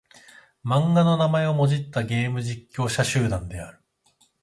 [0.65, 3.79] 漫画の名前をもじったゲーム実況者集団である。